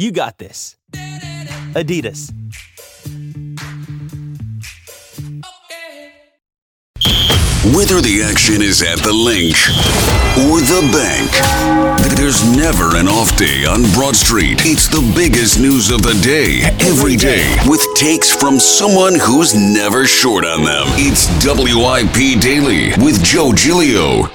You 0.00 0.12
got 0.12 0.38
this. 0.38 0.76
Adidas. 1.74 2.30
Whether 7.74 8.00
the 8.00 8.22
action 8.22 8.62
is 8.62 8.80
at 8.80 9.00
the 9.00 9.12
Linc 9.12 9.56
or 10.46 10.62
the 10.62 10.88
bank, 10.94 12.16
there's 12.16 12.46
never 12.56 12.96
an 12.96 13.08
off 13.08 13.36
day 13.36 13.64
on 13.66 13.82
Broad 13.92 14.14
Street. 14.14 14.60
It's 14.60 14.86
the 14.86 15.02
biggest 15.16 15.58
news 15.58 15.90
of 15.90 16.02
the 16.02 16.14
day, 16.22 16.60
every 16.78 17.16
day, 17.16 17.56
with 17.66 17.84
takes 17.96 18.32
from 18.32 18.60
someone 18.60 19.18
who's 19.18 19.52
never 19.52 20.06
short 20.06 20.44
on 20.44 20.62
them. 20.62 20.86
It's 20.94 21.26
WIP 21.44 22.40
Daily 22.40 22.90
with 23.04 23.20
Joe 23.24 23.52
Giglio. 23.52 24.30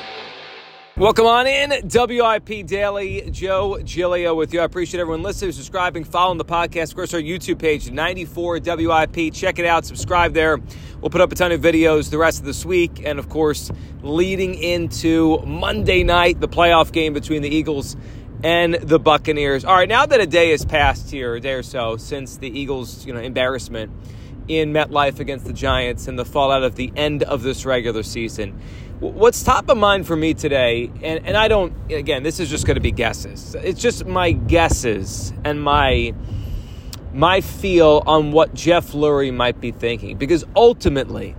Welcome 0.95 1.25
on 1.25 1.47
in, 1.47 1.71
WIP 1.91 2.67
Daily. 2.67 3.27
Joe 3.31 3.79
Giglio 3.83 4.35
with 4.35 4.53
you. 4.53 4.59
I 4.59 4.63
appreciate 4.63 5.01
everyone 5.01 5.23
listening, 5.23 5.51
subscribing, 5.51 6.03
following 6.03 6.37
the 6.37 6.45
podcast. 6.45 6.89
Of 6.89 6.97
course, 6.97 7.15
our 7.15 7.19
YouTube 7.19 7.57
page, 7.57 7.89
94 7.89 8.59
WIP. 8.59 9.33
Check 9.33 9.57
it 9.57 9.65
out, 9.65 9.85
subscribe 9.85 10.35
there. 10.35 10.59
We'll 11.01 11.09
put 11.09 11.21
up 11.21 11.31
a 11.31 11.35
ton 11.35 11.51
of 11.51 11.61
videos 11.61 12.11
the 12.11 12.19
rest 12.19 12.41
of 12.41 12.45
this 12.45 12.63
week. 12.63 13.01
And 13.03 13.17
of 13.17 13.27
course, 13.27 13.71
leading 14.03 14.53
into 14.53 15.39
Monday 15.39 16.03
night, 16.03 16.39
the 16.39 16.47
playoff 16.47 16.91
game 16.91 17.13
between 17.13 17.41
the 17.41 17.49
Eagles 17.49 17.97
and 18.43 18.75
the 18.75 18.99
Buccaneers. 18.99 19.65
All 19.65 19.73
right, 19.73 19.89
now 19.89 20.05
that 20.05 20.21
a 20.21 20.27
day 20.27 20.51
has 20.51 20.63
passed 20.63 21.09
here, 21.09 21.33
a 21.33 21.39
day 21.39 21.53
or 21.53 21.63
so, 21.63 21.97
since 21.97 22.37
the 22.37 22.59
Eagles, 22.59 23.03
you 23.03 23.13
know, 23.13 23.19
embarrassment 23.19 23.91
in 24.47 24.73
MetLife 24.73 25.19
against 25.19 25.45
the 25.45 25.53
Giants 25.53 26.07
and 26.07 26.19
the 26.19 26.25
fallout 26.25 26.63
of 26.63 26.75
the 26.75 26.91
end 26.95 27.23
of 27.23 27.41
this 27.41 27.65
regular 27.65 28.03
season. 28.03 28.61
What's 29.03 29.43
top 29.43 29.67
of 29.67 29.77
mind 29.77 30.07
for 30.07 30.15
me 30.15 30.33
today, 30.33 30.89
and, 31.01 31.27
and 31.27 31.35
I 31.35 31.49
don't, 31.49 31.73
again, 31.91 32.23
this 32.23 32.39
is 32.39 32.49
just 32.49 32.65
going 32.65 32.75
to 32.75 32.81
be 32.81 32.91
guesses. 32.91 33.53
It's 33.53 33.81
just 33.81 34.05
my 34.05 34.31
guesses 34.31 35.33
and 35.43 35.61
my 35.61 36.13
my 37.11 37.41
feel 37.41 38.01
on 38.05 38.31
what 38.31 38.53
Jeff 38.53 38.93
Lurie 38.93 39.33
might 39.33 39.59
be 39.59 39.71
thinking. 39.71 40.15
Because 40.17 40.45
ultimately, 40.55 41.35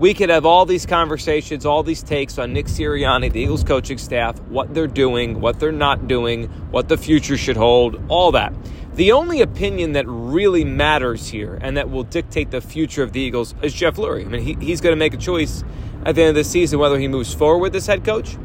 we 0.00 0.14
could 0.14 0.30
have 0.30 0.44
all 0.44 0.66
these 0.66 0.84
conversations, 0.84 1.64
all 1.64 1.84
these 1.84 2.02
takes 2.02 2.38
on 2.38 2.52
Nick 2.52 2.66
Sirianni, 2.66 3.32
the 3.32 3.40
Eagles 3.40 3.62
coaching 3.62 3.96
staff, 3.96 4.40
what 4.48 4.74
they're 4.74 4.88
doing, 4.88 5.40
what 5.40 5.60
they're 5.60 5.70
not 5.70 6.08
doing, 6.08 6.48
what 6.72 6.88
the 6.88 6.98
future 6.98 7.36
should 7.36 7.56
hold, 7.56 8.02
all 8.08 8.32
that. 8.32 8.52
The 9.00 9.12
only 9.12 9.40
opinion 9.40 9.92
that 9.92 10.04
really 10.06 10.62
matters 10.62 11.26
here 11.28 11.58
and 11.62 11.78
that 11.78 11.88
will 11.88 12.02
dictate 12.02 12.50
the 12.50 12.60
future 12.60 13.02
of 13.02 13.14
the 13.14 13.20
Eagles 13.22 13.54
is 13.62 13.72
Jeff 13.72 13.96
Lurie. 13.96 14.26
I 14.26 14.28
mean, 14.28 14.42
he, 14.42 14.58
he's 14.60 14.82
going 14.82 14.92
to 14.92 14.98
make 14.98 15.14
a 15.14 15.16
choice 15.16 15.64
at 16.04 16.16
the 16.16 16.20
end 16.20 16.28
of 16.28 16.34
the 16.34 16.44
season 16.44 16.78
whether 16.78 16.98
he 16.98 17.08
moves 17.08 17.32
forward 17.32 17.60
with 17.60 17.72
this 17.72 17.86
head 17.86 18.04
coach 18.04 18.36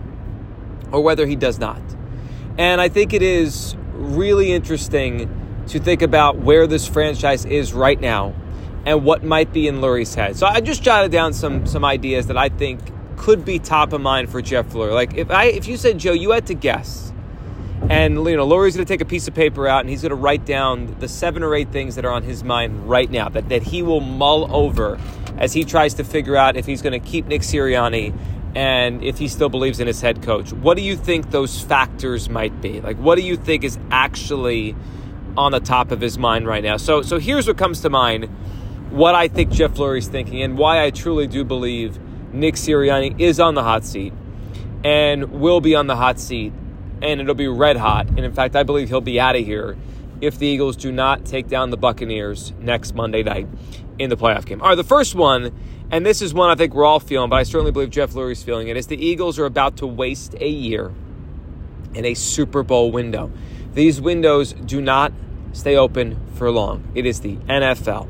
or 0.94 1.02
whether 1.02 1.28
he 1.28 1.36
does 1.36 1.60
not. 1.60 1.82
And 2.58 2.80
I 2.80 2.88
think 2.88 3.12
it 3.12 3.22
is 3.22 3.76
really 3.96 4.54
interesting 4.54 5.30
to 5.68 5.78
think 5.78 6.02
about 6.02 6.38
where 6.38 6.68
this 6.68 6.88
franchise 6.88 7.44
is 7.44 7.74
right 7.74 8.00
now 8.00 8.34
and 8.86 9.04
what 9.04 9.26
might 9.26 9.52
be 9.52 9.68
in 9.68 9.82
Lurie's 9.82 10.16
head. 10.16 10.38
So 10.38 10.48
I 10.48 10.62
just 10.62 10.82
jotted 10.82 11.12
down 11.12 11.34
some 11.34 11.66
some 11.66 11.84
ideas 11.84 12.28
that 12.28 12.38
I 12.38 12.48
think 12.48 12.80
could 13.18 13.44
be 13.44 13.60
top 13.60 13.92
of 13.92 14.00
mind 14.00 14.30
for 14.30 14.42
Jeff 14.42 14.68
Lurie. 14.68 14.94
Like 14.94 15.16
if 15.16 15.30
I 15.32 15.48
if 15.48 15.68
you 15.68 15.76
said 15.76 15.98
Joe, 15.98 16.14
you 16.14 16.32
had 16.32 16.48
to 16.48 16.54
guess, 16.54 17.12
and 17.90 18.16
you 18.16 18.36
know 18.36 18.48
Lurie's 18.48 18.76
going 18.76 18.86
to 18.86 18.92
take 18.92 19.02
a 19.02 19.06
piece 19.06 19.28
of 19.28 19.36
paper 19.36 19.68
out 19.68 19.82
and 19.82 19.90
he's 19.90 20.02
going 20.02 20.10
to 20.10 20.16
write 20.16 20.46
down 20.46 20.96
the 21.00 21.08
seven 21.08 21.44
or 21.44 21.54
eight 21.54 21.72
things 21.72 21.96
that 21.96 22.06
are 22.06 22.12
on 22.12 22.24
his 22.24 22.44
mind 22.44 22.90
right 22.90 23.10
now 23.10 23.30
that 23.30 23.50
that 23.50 23.64
he 23.64 23.84
will 23.84 24.02
mull 24.02 24.54
over 24.56 25.00
as 25.38 25.54
he 25.54 25.64
tries 25.64 25.94
to 25.96 26.04
figure 26.04 26.36
out 26.36 26.56
if 26.56 26.66
he's 26.66 26.82
going 26.82 27.00
to 27.00 27.08
keep 27.08 27.28
Nick 27.28 27.42
Sirianni 27.42 28.18
and 28.56 29.04
if 29.04 29.18
he 29.18 29.28
still 29.28 29.50
believes 29.50 29.82
in 29.82 29.88
his 29.88 30.00
head 30.00 30.24
coach. 30.24 30.54
What 30.54 30.78
do 30.78 30.84
you 30.84 30.96
think 30.96 31.32
those 31.32 31.62
factors 31.62 32.30
might 32.30 32.60
be? 32.62 32.82
Like 32.82 32.98
what 32.98 33.18
do 33.18 33.22
you 33.22 33.38
think 33.38 33.64
is 33.64 33.78
actually 33.92 34.76
on 35.38 35.52
the 35.52 35.60
top 35.60 35.92
of 35.92 36.02
his 36.02 36.18
mind 36.18 36.48
right 36.48 36.64
now? 36.64 36.78
So 36.78 37.04
so 37.04 37.20
here's 37.20 37.48
what 37.48 37.58
comes 37.58 37.82
to 37.82 37.90
mind 37.90 38.26
what 38.90 39.14
I 39.14 39.28
think 39.28 39.52
Jeff 39.52 39.74
Lurie's 39.76 40.08
thinking 40.08 40.42
and 40.42 40.58
why 40.58 40.84
I 40.84 40.90
truly 40.90 41.28
do 41.28 41.44
believe 41.44 42.00
Nick 42.34 42.56
Sirianni 42.56 43.20
is 43.20 43.40
on 43.40 43.54
the 43.54 43.64
hot 43.64 43.84
seat 43.84 44.14
and 44.84 45.32
will 45.40 45.62
be 45.62 45.76
on 45.76 45.88
the 45.88 45.96
hot 45.96 46.20
seat 46.20 46.54
and 47.02 47.22
it'll 47.22 47.36
be 47.36 47.48
red 47.48 47.78
hot. 47.78 48.08
And 48.08 48.20
in 48.20 48.34
fact, 48.34 48.56
I 48.56 48.64
believe 48.64 48.90
he'll 48.90 49.02
be 49.02 49.20
out 49.20 49.36
of 49.36 49.46
here 49.46 49.78
if 50.22 50.40
the 50.40 50.48
Eagles 50.48 50.76
do 50.76 50.92
not 50.92 51.26
take 51.26 51.48
down 51.48 51.70
the 51.70 51.78
Buccaneers 51.78 52.54
next 52.60 52.96
Monday 52.96 53.24
night 53.24 53.48
in 54.00 54.10
the 54.10 54.18
playoff 54.18 54.46
game. 54.46 54.62
All 54.62 54.70
right, 54.70 54.76
the 54.76 54.84
first 54.84 55.16
one, 55.16 55.52
and 55.92 56.06
this 56.06 56.22
is 56.22 56.34
one 56.34 56.50
I 56.50 56.56
think 56.56 56.74
we're 56.74 56.86
all 56.86 57.00
feeling, 57.00 57.30
but 57.30 57.38
I 57.38 57.44
certainly 57.44 57.72
believe 57.72 57.90
Jeff 57.90 58.12
Lurie's 58.12 58.44
feeling 58.44 58.68
it, 58.68 58.78
is 58.78 58.88
the 58.88 59.04
Eagles 59.04 59.40
are 59.40 59.46
about 59.46 59.78
to 59.78 59.88
waste 59.88 60.36
a 60.40 60.50
year 60.50 60.94
in 61.94 62.06
a 62.06 62.14
Super 62.14 62.64
Bowl 62.64 62.92
window. 62.92 63.32
These 63.74 64.00
windows 64.02 64.54
do 64.54 64.82
not 64.82 65.12
stay 65.54 65.76
open 65.76 66.20
for 66.36 66.52
long. 66.52 66.92
It 66.96 67.06
is 67.06 67.22
the 67.22 67.36
NFL. 67.36 68.08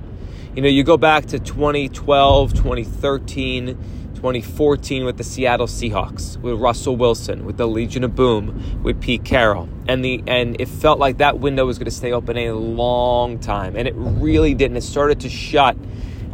You 0.55 0.61
know, 0.61 0.69
you 0.69 0.83
go 0.83 0.97
back 0.97 1.25
to 1.27 1.39
2012, 1.39 2.53
2013, 2.53 3.77
2014 4.25 5.05
with 5.05 5.17
the 5.17 5.23
Seattle 5.23 5.67
Seahawks, 5.67 6.35
with 6.37 6.59
Russell 6.59 6.95
Wilson, 6.95 7.45
with 7.45 7.57
the 7.57 7.67
Legion 7.67 8.03
of 8.03 8.15
Boom, 8.15 8.81
with 8.81 8.99
Pete 8.99 9.23
Carroll. 9.23 9.69
And 9.87 10.03
the 10.03 10.23
and 10.25 10.59
it 10.59 10.67
felt 10.67 10.97
like 10.97 11.19
that 11.19 11.37
window 11.37 11.67
was 11.67 11.77
going 11.77 11.85
to 11.85 11.91
stay 11.91 12.11
open 12.11 12.35
a 12.35 12.53
long 12.53 13.37
time. 13.37 13.75
And 13.75 13.87
it 13.87 13.93
really 13.95 14.55
didn't. 14.55 14.77
It 14.77 14.81
started 14.81 15.19
to 15.19 15.29
shut 15.29 15.77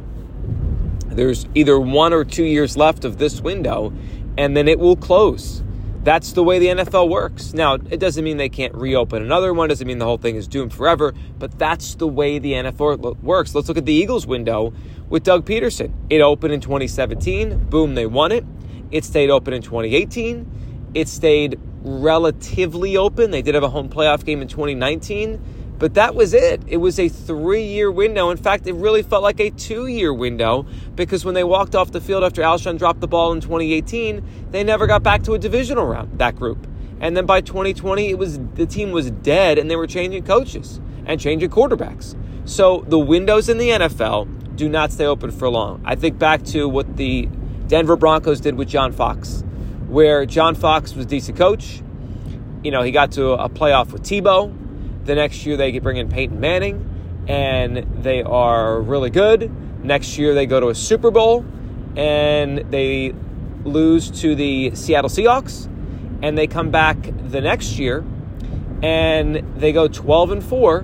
there's 1.06 1.48
either 1.56 1.80
one 1.80 2.13
or 2.13 2.25
two 2.25 2.44
years 2.44 2.75
left 2.75 3.06
of 3.06 3.19
this 3.19 3.42
window, 3.42 3.94
and 4.38 4.57
then 4.57 4.68
it 4.68 4.80
will 4.80 4.95
close. 4.95 5.62
That's 6.07 6.31
the 6.31 6.42
way 6.42 6.57
the 6.57 6.68
NFL 6.68 7.09
works. 7.09 7.54
Now, 7.54 7.74
it 7.74 8.00
doesn't 8.00 8.24
mean 8.24 8.38
they 8.38 8.48
can't 8.48 8.74
reopen 8.74 9.21
another 9.21 9.54
one, 9.54 9.68
doesn't 9.68 9.86
mean 9.86 9.98
the 9.98 10.06
whole 10.06 10.18
thing 10.18 10.38
is 10.38 10.48
doomed 10.48 10.71
forever, 10.71 11.13
but 11.38 11.59
that's 11.59 11.95
the 11.95 12.07
way 12.07 12.39
the 12.39 12.54
NFL 12.54 13.21
works. 13.21 13.54
Let's 13.54 13.68
look 13.68 13.77
at 13.77 13.86
the 13.86 13.92
Eagles 13.92 14.25
window 14.25 14.71
with 15.09 15.25
Doug 15.25 15.45
Pederson. 15.45 15.92
It 16.09 16.21
opened 16.21 16.54
in 16.54 16.62
2017, 16.62 17.65
boom, 17.65 17.95
they 17.95 18.06
won 18.06 18.31
it. 18.31 18.45
It 18.89 19.04
stayed 19.04 19.30
open 19.30 19.54
in 19.54 19.62
2018. 19.62 20.92
It 20.94 21.09
stayed 21.09 21.59
relatively 21.81 22.95
open. 22.95 23.31
They 23.31 23.42
did 23.42 23.56
have 23.56 23.65
a 23.65 23.69
home 23.69 23.89
playoff 23.89 24.24
game 24.24 24.42
in 24.42 24.48
2019 24.48 25.56
but 25.79 25.94
that 25.94 26.15
was 26.15 26.33
it. 26.33 26.62
It 26.68 26.77
was 26.77 27.00
a 27.00 27.07
three 27.07 27.63
year 27.63 27.91
window. 27.91 28.29
In 28.29 28.38
fact, 28.38 28.65
it 28.68 28.74
really 28.74 29.03
felt 29.03 29.24
like 29.24 29.39
a 29.39 29.50
two 29.51 29.88
year 29.88 30.13
window 30.13 30.65
because 30.95 31.24
when 31.24 31.35
they 31.35 31.44
walked 31.44 31.75
off 31.75 31.91
the 31.91 32.01
field 32.01 32.24
after 32.24 32.41
Alshon 32.41 32.77
dropped 32.77 33.00
the 33.00 33.07
ball 33.07 33.31
in 33.31 33.41
2018, 33.41 34.24
they 34.51 34.63
never 34.63 34.88
got 34.88 35.03
back 35.03 35.24
to 35.24 35.33
a 35.33 35.39
divisional 35.39 35.85
round, 35.85 36.18
that 36.19 36.35
group. 36.35 36.68
And 37.00 37.15
then 37.15 37.25
by 37.25 37.41
2020, 37.41 38.09
it 38.09 38.18
was 38.18 38.39
the 38.56 38.65
team 38.65 38.91
was 38.91 39.12
dead 39.12 39.57
and 39.57 39.69
they 39.69 39.75
were 39.75 39.88
changing 39.88 40.24
coaches 40.24 40.81
and 41.06 41.19
changing 41.19 41.50
quarterbacks. 41.50 42.15
So 42.45 42.83
the 42.88 43.00
windows 43.00 43.50
in 43.50 43.57
the 43.57 43.69
NFL 43.69 44.56
do 44.56 44.68
not 44.68 44.91
stay 44.91 45.06
open 45.06 45.30
for 45.31 45.47
long. 45.50 45.81
I 45.85 45.95
think 45.95 46.18
back 46.18 46.44
to 46.45 46.68
what 46.68 46.97
the 46.97 47.30
Denver 47.68 47.95
Broncos 47.95 48.39
did 48.39 48.56
with 48.56 48.68
John 48.68 48.91
Fox, 48.91 49.44
where 49.88 50.25
John 50.25 50.56
Fox 50.56 50.95
was 50.95 51.06
decent 51.06 51.38
coach. 51.38 51.81
You 52.63 52.71
know, 52.71 52.81
he 52.81 52.91
got 52.91 53.12
to 53.13 53.31
a 53.33 53.50
playoff 53.50 53.91
with 53.91 54.01
Tebow. 54.01 54.67
The 55.07 55.15
next 55.15 55.45
year 55.45 55.56
they 55.56 55.80
bring 55.80 55.95
in 55.95 56.09
Peyton 56.09 56.42
Manning, 56.42 57.25
and 57.30 58.04
they 58.04 58.21
are 58.24 58.81
really 58.81 59.09
good. 59.09 59.50
Next 59.81 60.18
year 60.18 60.33
they 60.33 60.45
go 60.45 60.59
to 60.59 60.68
a 60.68 60.75
Super 60.75 61.12
Bowl, 61.12 61.45
and 61.95 62.69
they 62.71 63.13
lose 63.63 64.12
to 64.21 64.36
the 64.36 64.75
Seattle 64.75 65.09
Seahawks, 65.09 65.68
and 66.21 66.38
they 66.38 66.45
come 66.45 66.71
back 66.71 66.98
the 67.30 67.39
next 67.39 67.80
year, 67.80 68.04
and 68.83 69.38
they 69.56 69.71
go 69.71 69.88
12 69.88 70.31
and 70.31 70.44
four, 70.44 70.80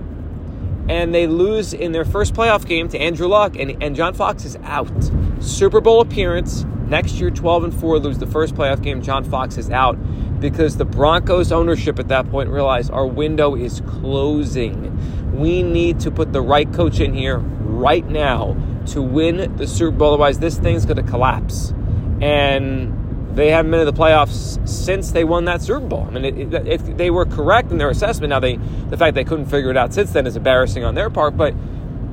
and 0.87 1.13
they 1.13 1.27
lose 1.27 1.73
in 1.73 1.91
their 1.91 2.05
first 2.05 2.33
playoff 2.33 2.65
game 2.65 2.87
to 2.87 2.97
Andrew 2.97 3.27
Luck, 3.27 3.57
and, 3.57 3.83
and 3.83 3.93
John 3.93 4.13
Fox 4.13 4.45
is 4.45 4.55
out. 4.63 5.11
Super 5.41 5.81
Bowl 5.81 5.99
appearance 5.99 6.63
next 6.87 7.15
year, 7.15 7.29
12 7.29 7.65
and 7.65 7.73
4, 7.73 7.99
lose 7.99 8.19
the 8.19 8.27
first 8.27 8.55
playoff 8.55 8.81
game. 8.81 9.01
John 9.01 9.25
Fox 9.25 9.57
is 9.57 9.69
out 9.69 9.97
because 10.43 10.75
the 10.75 10.85
Broncos 10.85 11.53
ownership 11.53 11.99
at 11.99 12.09
that 12.09 12.29
point 12.29 12.49
realized 12.49 12.91
our 12.91 13.07
window 13.07 13.55
is 13.55 13.81
closing. 13.87 15.31
We 15.33 15.63
need 15.63 16.01
to 16.01 16.11
put 16.11 16.33
the 16.33 16.41
right 16.41 16.71
coach 16.73 16.99
in 16.99 17.13
here 17.13 17.37
right 17.37 18.05
now 18.05 18.57
to 18.87 19.01
win 19.01 19.55
the 19.55 19.65
Super 19.65 19.95
Bowl. 19.95 20.09
Otherwise, 20.09 20.39
this 20.39 20.59
thing's 20.59 20.85
going 20.85 20.97
to 20.97 21.09
collapse. 21.09 21.73
And 22.21 23.35
they 23.37 23.51
haven't 23.51 23.71
been 23.71 23.79
in 23.79 23.85
the 23.85 23.93
playoffs 23.93 24.67
since 24.67 25.11
they 25.11 25.23
won 25.23 25.45
that 25.45 25.61
Super 25.61 25.79
Bowl. 25.79 26.05
I 26.09 26.11
mean, 26.11 26.25
it, 26.25 26.53
it, 26.53 26.67
if 26.67 26.97
they 26.97 27.09
were 27.09 27.25
correct 27.25 27.71
in 27.71 27.77
their 27.77 27.89
assessment, 27.89 28.31
now 28.31 28.41
they 28.41 28.57
the 28.89 28.97
fact 28.97 29.15
they 29.15 29.23
couldn't 29.23 29.45
figure 29.45 29.71
it 29.71 29.77
out 29.77 29.93
since 29.93 30.11
then 30.11 30.27
is 30.27 30.35
embarrassing 30.35 30.83
on 30.83 30.93
their 30.93 31.09
part. 31.09 31.37
But 31.37 31.55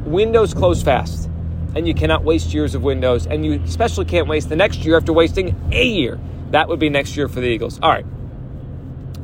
windows 0.05 0.55
close 0.55 0.85
fast, 0.85 1.29
and 1.75 1.87
you 1.88 1.94
cannot 1.94 2.23
waste 2.23 2.55
years 2.55 2.76
of 2.76 2.85
windows, 2.85 3.26
and 3.26 3.44
you 3.44 3.61
especially 3.65 4.05
can't 4.05 4.29
waste 4.29 4.49
the 4.49 4.56
next 4.56 4.85
year 4.85 4.97
after 4.97 5.12
wasting 5.12 5.56
a 5.73 5.85
year. 5.85 6.21
That 6.53 6.69
would 6.69 6.79
be 6.79 6.91
next 6.91 7.17
year 7.17 7.26
for 7.26 7.41
the 7.41 7.49
Eagles. 7.49 7.81
All 7.83 7.91
right. 7.91 8.06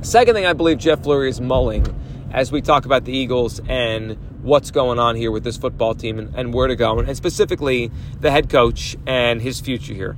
Second 0.03 0.35
thing 0.35 0.47
I 0.47 0.53
believe 0.53 0.79
Jeff 0.79 1.03
Lurie 1.03 1.29
is 1.29 1.41
mulling 1.41 1.85
as 2.33 2.53
we 2.53 2.61
talk 2.61 2.85
about 2.85 3.05
the 3.05 3.17
Eagles 3.17 3.61
and 3.69 4.17
what's 4.43 4.71
going 4.71 4.99
on 4.99 5.17
here 5.17 5.31
with 5.31 5.43
this 5.43 5.57
football 5.57 5.95
team 5.95 6.19
and, 6.19 6.35
and 6.35 6.55
where 6.55 6.69
to 6.69 6.77
go, 6.77 6.99
and 6.99 7.17
specifically 7.17 7.91
the 8.21 8.31
head 8.31 8.49
coach 8.49 8.97
and 9.07 9.41
his 9.41 9.61
future 9.61 9.95
here. 9.95 10.17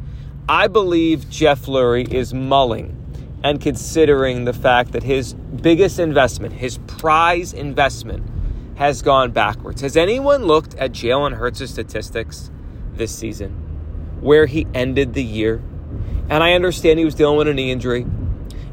I 0.49 0.67
believe 0.67 1.31
Jeff 1.31 1.67
Lurie 1.67 2.13
is 2.13 2.35
mulling 2.35 2.95
and 3.43 3.61
considering 3.61 4.45
the 4.45 4.53
fact 4.53 4.93
that 4.93 5.05
his 5.05 5.35
biggest 5.35 5.99
investment, 5.99 6.55
his 6.55 6.79
prize 6.87 7.53
investment, 7.53 8.29
has 8.77 9.01
gone 9.01 9.31
backwards. 9.31 9.81
Has 9.81 9.97
anyone 9.97 10.45
looked 10.45 10.75
at 10.75 10.93
Jalen 10.93 11.35
Hurts' 11.35 11.71
statistics 11.71 12.51
this 12.95 13.17
season, 13.17 13.51
where 14.21 14.47
he 14.47 14.67
ended 14.75 15.15
the 15.15 15.23
year? 15.23 15.63
And 16.29 16.45
I 16.45 16.53
understand 16.53 16.99
he 16.99 17.05
was 17.05 17.15
dealing 17.15 17.39
with 17.39 17.49
a 17.49 17.55
knee 17.55 17.71
injury. 17.71 18.07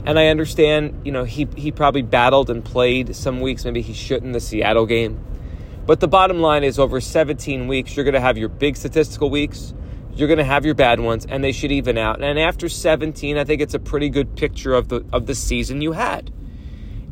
And 0.05 0.19
I 0.19 0.27
understand, 0.27 1.01
you 1.03 1.11
know, 1.11 1.23
he, 1.23 1.47
he 1.55 1.71
probably 1.71 2.03
battled 2.03 2.49
and 2.49 2.63
played 2.63 3.15
some 3.15 3.41
weeks. 3.41 3.65
Maybe 3.65 3.81
he 3.81 3.93
shouldn't 3.93 4.33
the 4.33 4.39
Seattle 4.39 4.85
game. 4.85 5.23
But 5.85 5.99
the 5.99 6.07
bottom 6.07 6.39
line 6.39 6.63
is 6.63 6.79
over 6.79 7.01
17 7.01 7.67
weeks, 7.67 7.95
you're 7.95 8.05
going 8.05 8.13
to 8.13 8.19
have 8.19 8.37
your 8.37 8.49
big 8.49 8.75
statistical 8.75 9.29
weeks 9.29 9.73
you're 10.15 10.29
going 10.29 10.37
to 10.37 10.45
have 10.45 10.65
your 10.65 10.75
bad 10.75 10.99
ones, 10.99 11.25
and 11.25 11.43
they 11.43 11.51
should 11.51 11.71
even 11.71 11.97
out. 11.97 12.23
And 12.23 12.39
after 12.39 12.69
17, 12.69 13.37
I 13.37 13.43
think 13.43 13.61
it's 13.61 13.73
a 13.73 13.79
pretty 13.79 14.09
good 14.09 14.35
picture 14.35 14.73
of 14.73 14.87
the 14.87 15.05
of 15.11 15.25
the 15.25 15.35
season 15.35 15.81
you 15.81 15.91
had. 15.91 16.31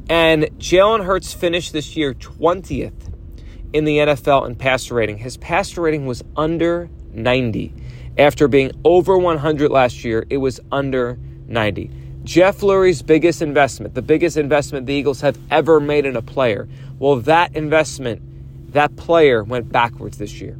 And 0.09 0.43
Jalen 0.57 1.05
Hurts 1.05 1.33
finished 1.33 1.73
this 1.73 1.95
year 1.95 2.13
20th 2.13 3.13
in 3.73 3.85
the 3.85 3.97
NFL 3.97 4.47
in 4.47 4.55
passer 4.55 4.95
rating. 4.95 5.17
His 5.17 5.37
passer 5.37 5.81
rating 5.81 6.05
was 6.05 6.23
under 6.35 6.89
90. 7.11 7.73
After 8.17 8.47
being 8.47 8.71
over 8.85 9.17
100 9.17 9.71
last 9.71 10.03
year, 10.03 10.25
it 10.29 10.37
was 10.37 10.59
under 10.71 11.17
90. 11.47 11.91
Jeff 12.23 12.59
Lurie's 12.59 13.01
biggest 13.01 13.41
investment, 13.41 13.95
the 13.95 14.01
biggest 14.01 14.37
investment 14.37 14.85
the 14.85 14.93
Eagles 14.93 15.19
have 15.21 15.37
ever 15.51 15.79
made 15.79 16.05
in 16.05 16.15
a 16.15 16.21
player, 16.21 16.69
well, 16.97 17.17
that 17.17 17.53
investment, 17.55 18.21
that 18.71 18.95
player 18.95 19.43
went 19.43 19.69
backwards 19.71 20.17
this 20.17 20.39
year. 20.39 20.57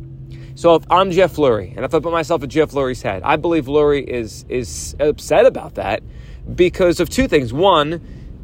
So 0.56 0.76
if 0.76 0.84
I'm 0.90 1.12
Jeff 1.12 1.38
Lurie, 1.38 1.74
and 1.76 1.86
if 1.86 1.94
I 1.96 2.00
put 2.00 2.12
myself 2.12 2.44
in 2.44 2.50
Jeff 2.50 2.72
Lurie's 2.72 3.02
head, 3.02 3.24
I 3.24 3.38
believe 3.38 3.66
Lurie 3.66 4.04
is 4.04 4.46
is 4.50 4.96
upset 5.00 5.46
about 5.46 5.76
that 5.76 6.04
because 6.54 7.00
of 7.00 7.10
two 7.10 7.28
things. 7.28 7.52
One, 7.52 8.02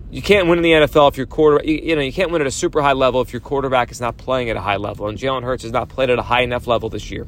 you 0.10 0.21
can't 0.21 0.48
win 0.48 0.57
in 0.57 0.63
the 0.63 0.71
NFL 0.71 1.12
if 1.12 1.18
your 1.18 1.27
quarter, 1.27 1.63
you, 1.63 1.80
you, 1.83 1.95
know, 1.95 2.01
you 2.01 2.13
can't 2.13 2.31
win 2.31 2.42
at 2.42 2.48
a 2.48 2.51
super 2.51 2.81
high 2.81 2.94
level 2.94 3.21
if 3.21 3.31
your 3.31 3.42
quarterback 3.42 3.92
is 3.92 4.01
not 4.01 4.18
playing 4.18 4.50
at 4.50 4.57
a 4.57 4.62
high 4.62 4.77
level, 4.77 5.07
and 5.07 5.18
Jalen 5.19 5.44
Hurts 5.44 5.63
has 5.63 5.71
not 5.71 5.89
played 5.89 6.10
at 6.10 6.18
a 6.18 6.24
high 6.24 6.42
enough 6.42 6.66
level 6.66 6.89
this 6.89 7.12
year. 7.12 7.27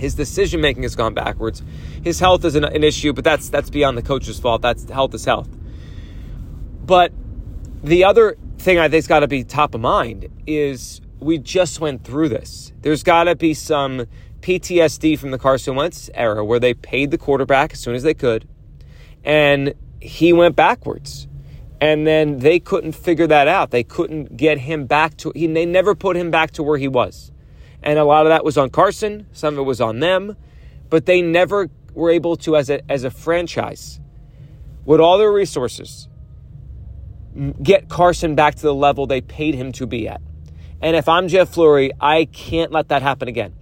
His 0.00 0.14
decision 0.14 0.62
making 0.62 0.82
has 0.84 0.96
gone 0.96 1.12
backwards. 1.12 1.62
His 2.02 2.18
health 2.18 2.42
is 2.46 2.54
an, 2.54 2.64
an 2.64 2.82
issue, 2.82 3.12
but 3.12 3.22
that's 3.22 3.50
that's 3.50 3.68
beyond 3.68 3.98
the 3.98 4.02
coach's 4.02 4.40
fault. 4.40 4.62
That's 4.62 4.88
health 4.88 5.12
is 5.12 5.26
health. 5.26 5.48
But 6.86 7.12
the 7.82 8.04
other 8.04 8.38
thing 8.58 8.78
I 8.78 8.88
think's 8.88 9.06
got 9.06 9.20
to 9.20 9.28
be 9.28 9.44
top 9.44 9.74
of 9.74 9.82
mind 9.82 10.28
is 10.46 11.02
we 11.20 11.36
just 11.36 11.80
went 11.80 12.02
through 12.02 12.30
this. 12.30 12.72
There's 12.80 13.02
got 13.02 13.24
to 13.24 13.36
be 13.36 13.52
some 13.52 14.06
PTSD 14.40 15.18
from 15.18 15.32
the 15.32 15.38
Carson 15.38 15.76
Wentz 15.76 16.08
era 16.14 16.42
where 16.42 16.58
they 16.58 16.72
paid 16.72 17.10
the 17.10 17.18
quarterback 17.18 17.74
as 17.74 17.80
soon 17.80 17.94
as 17.94 18.02
they 18.02 18.14
could, 18.14 18.48
and 19.22 19.74
he 20.00 20.32
went 20.32 20.56
backwards. 20.56 21.26
And 21.82 22.06
then 22.06 22.40
they 22.40 22.58
couldn't 22.58 22.92
figure 22.92 23.26
that 23.26 23.48
out. 23.48 23.70
They 23.70 23.84
couldn't 23.84 24.36
get 24.36 24.58
him 24.58 24.84
back 24.84 25.16
to, 25.18 25.32
he, 25.34 25.46
they 25.46 25.64
never 25.64 25.94
put 25.94 26.14
him 26.14 26.30
back 26.30 26.50
to 26.52 26.62
where 26.62 26.76
he 26.76 26.88
was. 26.88 27.32
And 27.82 27.98
a 27.98 28.04
lot 28.04 28.26
of 28.26 28.30
that 28.30 28.44
was 28.44 28.58
on 28.58 28.70
Carson, 28.70 29.26
some 29.32 29.54
of 29.54 29.58
it 29.60 29.62
was 29.62 29.80
on 29.80 30.00
them, 30.00 30.36
but 30.90 31.06
they 31.06 31.22
never 31.22 31.70
were 31.94 32.10
able 32.10 32.36
to, 32.36 32.56
as 32.56 32.68
a, 32.70 32.80
as 32.90 33.04
a 33.04 33.10
franchise, 33.10 34.00
with 34.84 35.00
all 35.00 35.18
their 35.18 35.32
resources, 35.32 36.08
get 37.62 37.88
Carson 37.88 38.34
back 38.34 38.56
to 38.56 38.62
the 38.62 38.74
level 38.74 39.06
they 39.06 39.20
paid 39.20 39.54
him 39.54 39.72
to 39.72 39.86
be 39.86 40.08
at. 40.08 40.20
And 40.82 40.96
if 40.96 41.08
I'm 41.08 41.28
Jeff 41.28 41.54
Lurie, 41.54 41.90
I 42.00 42.24
can't 42.26 42.72
let 42.72 42.88
that 42.88 43.02
happen 43.02 43.28
again. 43.28 43.54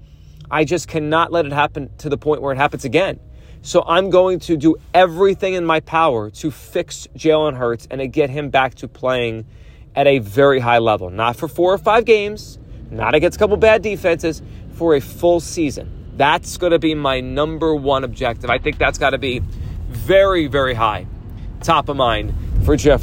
I 0.50 0.64
just 0.64 0.88
cannot 0.88 1.32
let 1.32 1.46
it 1.46 1.52
happen 1.52 1.90
to 1.98 2.08
the 2.08 2.16
point 2.16 2.42
where 2.42 2.52
it 2.52 2.56
happens 2.56 2.84
again. 2.84 3.20
So 3.60 3.84
I'm 3.86 4.08
going 4.08 4.38
to 4.40 4.56
do 4.56 4.76
everything 4.94 5.54
in 5.54 5.64
my 5.64 5.80
power 5.80 6.30
to 6.30 6.50
fix 6.50 7.08
Jalen 7.16 7.56
Hurts 7.56 7.86
and 7.90 8.00
to 8.00 8.06
get 8.06 8.30
him 8.30 8.50
back 8.50 8.76
to 8.76 8.88
playing 8.88 9.46
at 9.94 10.06
a 10.06 10.20
very 10.20 10.60
high 10.60 10.78
level. 10.78 11.10
Not 11.10 11.36
for 11.36 11.48
four 11.48 11.74
or 11.74 11.78
five 11.78 12.04
games, 12.04 12.58
not 12.90 13.14
against 13.14 13.36
a 13.36 13.38
couple 13.38 13.56
bad 13.56 13.82
defenses, 13.82 14.42
for 14.78 14.94
a 14.94 15.00
full 15.00 15.40
season. 15.40 15.92
That's 16.16 16.56
going 16.56 16.72
to 16.72 16.78
be 16.78 16.94
my 16.94 17.20
number 17.20 17.74
one 17.74 18.04
objective. 18.04 18.48
I 18.48 18.58
think 18.58 18.78
that's 18.78 18.98
got 18.98 19.10
to 19.10 19.18
be 19.18 19.40
very, 19.88 20.46
very 20.46 20.74
high, 20.74 21.06
top 21.60 21.88
of 21.88 21.96
mind 21.96 22.32
for 22.64 22.76
Jeff 22.76 23.02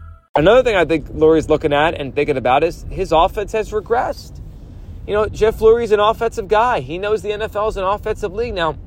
Another 0.37 0.63
thing 0.63 0.77
I 0.77 0.85
think 0.85 1.09
Lurie's 1.09 1.49
looking 1.49 1.73
at 1.73 1.93
and 1.93 2.15
thinking 2.15 2.37
about 2.37 2.63
is 2.63 2.85
his 2.89 3.11
offense 3.11 3.51
has 3.51 3.71
regressed. 3.71 4.39
You 5.05 5.13
know, 5.13 5.27
Jeff 5.27 5.59
Lurie's 5.59 5.91
an 5.91 5.99
offensive 5.99 6.47
guy. 6.47 6.79
He 6.79 6.97
knows 6.97 7.21
the 7.21 7.31
NFL 7.31 7.67
is 7.67 7.75
an 7.75 7.83
offensive 7.83 8.33
league. 8.33 8.53
Now, 8.53 8.77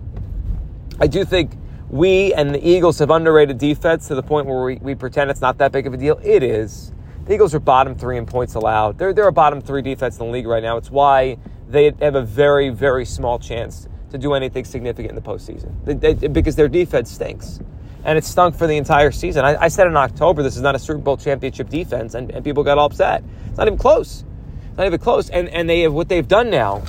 I 0.99 1.07
do 1.07 1.23
think 1.23 1.53
we 1.91 2.33
and 2.33 2.55
the 2.55 2.67
Eagles 2.67 2.99
have 2.99 3.11
underrated 3.11 3.59
defense 3.59 4.09
to 4.09 4.15
the 4.15 4.23
point 4.23 4.47
where 4.47 4.65
we, 4.65 4.77
we 4.77 4.95
pretend 4.95 5.31
it's 5.31 5.43
not 5.43 5.59
that 5.59 5.71
big 5.71 5.87
of 5.87 5.93
a 5.93 5.99
deal. 5.99 6.19
It 6.25 6.43
is. 6.43 6.93
The 7.27 7.35
Eagles 7.35 7.55
are 7.55 7.61
bottom 7.61 7.95
three 7.95 8.17
in 8.17 8.25
points 8.25 8.55
allowed. 8.55 8.97
They're, 8.97 9.13
they're 9.13 9.29
a 9.29 9.33
bottom 9.33 9.61
three 9.61 9.83
defense 9.83 10.19
in 10.19 10.25
the 10.25 10.33
league 10.33 10.47
right 10.47 10.63
now. 10.63 10.79
It's 10.79 10.91
why 10.91 11.37
they 11.69 11.93
have 12.01 12.15
a 12.15 12.23
very, 12.23 12.71
very 12.71 13.05
small 13.05 13.39
chance 13.39 13.87
to 14.13 14.17
do 14.17 14.33
anything 14.33 14.65
significant 14.65 15.11
in 15.11 15.15
the 15.15 15.21
postseason 15.21 15.75
they, 15.85 16.15
they, 16.15 16.29
because 16.29 16.55
their 16.55 16.69
defense 16.69 17.11
stinks 17.11 17.59
and 18.05 18.19
it 18.19 18.25
stunk 18.25 18.55
for 18.55 18.67
the 18.67 18.77
entire 18.77 19.11
season. 19.11 19.45
I, 19.45 19.65
I, 19.65 19.69
said 19.69 19.87
in 19.87 19.97
October 19.97 20.43
this 20.43 20.57
is 20.57 20.63
not 20.63 20.75
a 20.75 20.79
Super 20.79 20.99
Bowl 20.99 21.17
championship 21.17 21.69
defense, 21.69 22.15
and, 22.15 22.31
and 22.31 22.45
people 22.45 22.63
got 22.63 22.79
all 22.79 22.87
upset. 22.87 23.25
It's 23.49 23.59
not 23.59 23.67
even 23.67 23.79
close. 23.79 24.25
It's 24.69 24.79
not 24.79 24.87
even 24.87 25.01
close. 25.01 25.31
And 25.31 25.49
and 25.49 25.69
they 25.69 25.81
have 25.81 25.93
what 25.93 26.09
they've 26.09 26.27
done 26.27 26.51
now 26.51 26.83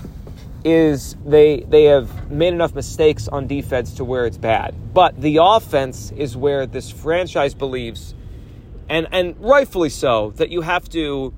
is 0.63 1.15
they 1.25 1.61
they 1.61 1.85
have 1.85 2.29
made 2.29 2.53
enough 2.53 2.75
mistakes 2.75 3.27
on 3.27 3.47
defense 3.47 3.93
to 3.95 4.03
where 4.03 4.25
it's 4.25 4.37
bad. 4.37 4.75
But 4.93 5.19
the 5.19 5.39
offense 5.41 6.11
is 6.11 6.35
where 6.35 6.65
this 6.65 6.91
franchise 6.91 7.53
believes 7.53 8.13
and 8.89 9.07
and 9.11 9.35
rightfully 9.39 9.89
so, 9.89 10.31
that 10.31 10.49
you 10.49 10.61
have 10.61 10.89
to 10.89 11.33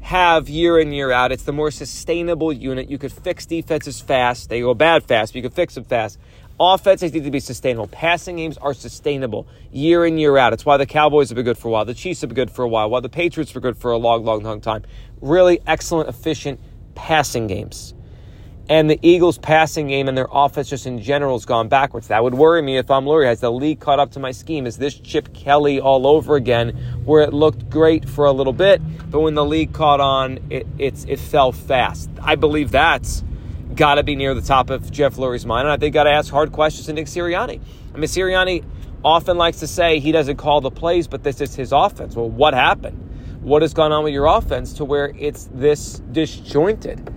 have 0.00 0.48
year 0.48 0.78
in 0.78 0.92
year 0.92 1.12
out. 1.12 1.32
It's 1.32 1.44
the 1.44 1.52
more 1.52 1.70
sustainable 1.70 2.52
unit. 2.52 2.90
You 2.90 2.98
could 2.98 3.12
fix 3.12 3.46
defenses 3.46 4.00
fast. 4.00 4.48
They 4.48 4.60
go 4.60 4.74
bad 4.74 5.04
fast, 5.04 5.32
but 5.32 5.36
you 5.36 5.42
can 5.42 5.52
fix 5.52 5.74
them 5.74 5.84
fast. 5.84 6.18
Offenses 6.60 7.12
need 7.12 7.24
to 7.24 7.30
be 7.30 7.40
sustainable. 7.40 7.88
Passing 7.88 8.36
games 8.36 8.56
are 8.58 8.74
sustainable 8.74 9.46
year 9.72 10.04
in, 10.06 10.18
year 10.18 10.36
out. 10.36 10.52
It's 10.52 10.64
why 10.64 10.76
the 10.76 10.86
Cowboys 10.86 11.30
have 11.30 11.36
been 11.36 11.44
good 11.44 11.58
for 11.58 11.68
a 11.68 11.70
while. 11.70 11.84
The 11.84 11.94
Chiefs 11.94 12.20
have 12.20 12.30
been 12.30 12.36
good 12.36 12.50
for 12.50 12.62
a 12.62 12.68
while. 12.68 12.90
while 12.90 13.00
the 13.00 13.08
Patriots 13.08 13.54
were 13.54 13.60
good 13.60 13.76
for 13.76 13.90
a 13.90 13.96
long, 13.96 14.24
long, 14.24 14.42
long 14.42 14.60
time. 14.60 14.82
Really 15.20 15.60
excellent, 15.66 16.08
efficient 16.08 16.60
passing 16.94 17.46
games. 17.46 17.94
And 18.68 18.88
the 18.88 18.98
Eagles' 19.02 19.38
passing 19.38 19.88
game 19.88 20.08
and 20.08 20.16
their 20.16 20.28
offense 20.30 20.68
just 20.68 20.86
in 20.86 21.00
general 21.00 21.36
has 21.36 21.44
gone 21.44 21.68
backwards. 21.68 22.08
That 22.08 22.22
would 22.22 22.34
worry 22.34 22.62
me 22.62 22.76
if 22.76 22.90
I'm 22.90 23.04
Lurie. 23.04 23.26
Has 23.26 23.40
the 23.40 23.50
league 23.50 23.80
caught 23.80 23.98
up 23.98 24.12
to 24.12 24.20
my 24.20 24.30
scheme? 24.30 24.66
Is 24.66 24.78
this 24.78 24.94
Chip 24.94 25.34
Kelly 25.34 25.80
all 25.80 26.06
over 26.06 26.36
again, 26.36 26.70
where 27.04 27.22
it 27.22 27.32
looked 27.32 27.68
great 27.68 28.08
for 28.08 28.24
a 28.24 28.32
little 28.32 28.52
bit, 28.52 28.80
but 29.10 29.20
when 29.20 29.34
the 29.34 29.44
league 29.44 29.72
caught 29.72 30.00
on, 30.00 30.38
it, 30.48 30.66
it's, 30.78 31.04
it 31.04 31.18
fell 31.18 31.50
fast? 31.50 32.08
I 32.22 32.36
believe 32.36 32.70
that's 32.70 33.24
got 33.74 33.96
to 33.96 34.02
be 34.02 34.16
near 34.16 34.34
the 34.34 34.42
top 34.42 34.70
of 34.70 34.90
Jeff 34.90 35.16
Lurie's 35.16 35.46
mind. 35.46 35.66
And 35.66 35.72
I 35.72 35.76
think 35.76 35.94
got 35.94 36.04
to 36.04 36.10
ask 36.10 36.30
hard 36.30 36.52
questions 36.52 36.86
to 36.86 36.92
Nick 36.92 37.06
Sirianni. 37.06 37.60
I 37.94 37.96
mean, 37.96 38.08
Sirianni 38.08 38.64
often 39.04 39.36
likes 39.36 39.60
to 39.60 39.66
say 39.66 39.98
he 39.98 40.12
doesn't 40.12 40.36
call 40.36 40.60
the 40.60 40.70
plays, 40.70 41.08
but 41.08 41.22
this 41.22 41.40
is 41.40 41.54
his 41.54 41.72
offense. 41.72 42.14
Well, 42.14 42.28
what 42.28 42.54
happened? 42.54 42.98
What 43.42 43.62
has 43.62 43.74
gone 43.74 43.90
on 43.90 44.04
with 44.04 44.12
your 44.12 44.26
offense 44.26 44.72
to 44.74 44.84
where 44.84 45.12
it's 45.18 45.48
this 45.52 46.00
disjointed? 46.12 47.12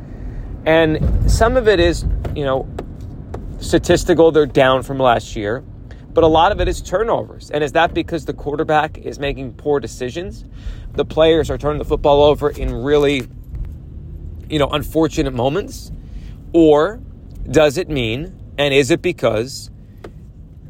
And 0.66 1.32
some 1.32 1.58
of 1.58 1.68
it 1.68 1.80
is, 1.80 2.06
you 2.36 2.44
know, 2.44 2.68
statistical, 3.60 4.32
they're 4.32 4.48
down 4.48 4.82
from 4.82 4.98
last 4.98 5.36
year, 5.36 5.64
but 6.14 6.24
a 6.24 6.28
lot 6.28 6.52
of 6.52 6.60
it 6.60 6.68
is 6.68 6.82
turnovers. 6.82 7.52
And 7.52 7.64
is 7.64 7.74
that 7.74 7.94
because 7.94 8.26
the 8.26 8.34
quarterback 8.34 8.98
is 8.98 9.20
making 9.20 9.54
poor 9.54 9.80
decisions? 9.80 10.46
The 10.94 11.06
players 11.06 11.52
are 11.52 11.58
turning 11.58 11.78
the 11.78 11.86
football 11.86 12.24
over 12.24 12.50
in 12.50 12.74
really, 12.74 13.28
you 14.50 14.58
know, 14.58 14.68
unfortunate 14.68 15.34
moments? 15.34 15.92
Or 16.56 17.02
does 17.52 17.78
it 17.78 17.90
mean, 17.90 18.34
and 18.58 18.74
is 18.74 18.90
it 18.90 19.02
because 19.02 19.70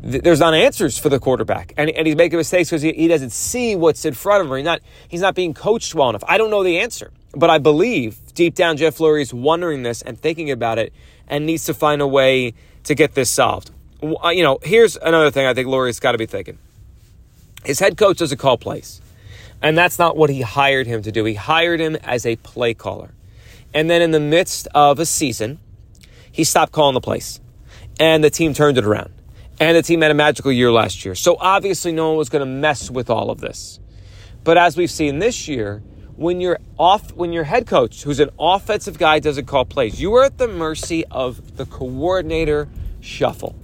th- 0.01 0.23
there's 0.23 0.39
not 0.39 0.55
answers 0.55 0.97
for 0.97 1.09
the 1.09 1.19
quarterback 1.19 1.75
and, 1.77 1.91
and 1.91 2.07
he's 2.07 2.15
making 2.15 2.37
mistakes 2.37 2.71
because 2.71 2.81
he, 2.81 2.91
he 2.93 3.07
doesn't 3.07 3.29
see 3.29 3.75
what's 3.75 4.03
in 4.03 4.15
front 4.15 4.41
of 4.41 4.49
him? 4.49 4.57
He's 4.57 4.65
not, 4.65 4.81
he's 5.09 5.21
not 5.21 5.35
being 5.35 5.53
coached 5.53 5.93
well 5.93 6.09
enough. 6.09 6.23
I 6.27 6.39
don't 6.39 6.49
know 6.49 6.63
the 6.63 6.79
answer, 6.79 7.11
but 7.35 7.51
I 7.51 7.59
believe 7.59 8.17
deep 8.33 8.55
down 8.55 8.77
Jeff 8.77 8.97
Lurie 8.97 9.21
is 9.21 9.31
wondering 9.31 9.83
this 9.83 10.01
and 10.01 10.19
thinking 10.19 10.49
about 10.49 10.79
it 10.79 10.91
and 11.27 11.45
needs 11.45 11.65
to 11.65 11.73
find 11.75 12.01
a 12.01 12.07
way 12.07 12.55
to 12.85 12.95
get 12.95 13.13
this 13.13 13.29
solved. 13.29 13.69
Uh, 14.01 14.29
you 14.29 14.41
know, 14.41 14.57
here's 14.63 14.97
another 14.97 15.29
thing 15.29 15.45
I 15.45 15.53
think 15.53 15.67
Lurie's 15.67 15.99
got 15.99 16.13
to 16.13 16.17
be 16.17 16.25
thinking. 16.25 16.57
His 17.63 17.79
head 17.79 17.95
coach 17.95 18.17
doesn't 18.17 18.39
call 18.39 18.57
plays. 18.57 19.01
And 19.61 19.77
that's 19.77 19.99
not 19.99 20.17
what 20.17 20.31
he 20.31 20.41
hired 20.41 20.87
him 20.87 21.03
to 21.03 21.11
do. 21.11 21.25
He 21.25 21.35
hired 21.35 21.79
him 21.79 21.95
as 21.97 22.25
a 22.25 22.37
play 22.37 22.73
caller. 22.73 23.11
And 23.71 23.87
then 23.87 24.01
in 24.01 24.09
the 24.09 24.19
midst 24.19 24.67
of 24.73 24.97
a 24.97 25.05
season, 25.05 25.59
he 26.35 26.43
stopped 26.43 26.73
calling 26.73 26.93
the 26.93 27.01
place. 27.01 27.39
And 27.97 28.21
the 28.21 28.29
team 28.29 28.53
turned 28.53 28.77
it 28.77 28.83
around. 28.83 29.13
And 29.57 29.77
the 29.77 29.81
team 29.81 30.01
had 30.01 30.11
a 30.11 30.13
magical 30.13 30.51
year 30.51 30.69
last 30.69 31.05
year. 31.05 31.15
So 31.15 31.37
obviously, 31.39 31.93
no 31.93 32.09
one 32.09 32.17
was 32.17 32.27
going 32.27 32.41
to 32.41 32.45
mess 32.45 32.91
with 32.91 33.09
all 33.09 33.31
of 33.31 33.39
this. 33.39 33.79
But 34.43 34.57
as 34.57 34.75
we've 34.75 34.91
seen 34.91 35.19
this 35.19 35.47
year, 35.47 35.81
when 36.17 36.41
you're 36.41 36.59
off, 36.77 37.13
when 37.13 37.31
your 37.31 37.45
head 37.45 37.67
coach, 37.67 38.03
who's 38.03 38.19
an 38.19 38.31
offensive 38.37 38.97
guy, 38.97 39.19
doesn't 39.19 39.45
call 39.45 39.63
plays, 39.63 40.01
you 40.01 40.13
are 40.15 40.25
at 40.25 40.37
the 40.37 40.49
mercy 40.49 41.05
of 41.05 41.55
the 41.55 41.65
coordinator 41.65 42.67
shuffle. 42.99 43.55